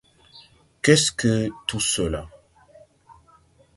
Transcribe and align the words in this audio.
Qu'est-ce 0.81 1.11
que 1.11 1.51
tout 1.67 1.79
cela? 1.79 2.27